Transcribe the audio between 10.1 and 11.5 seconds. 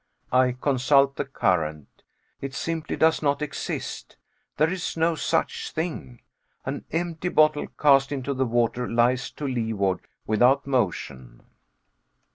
without motion.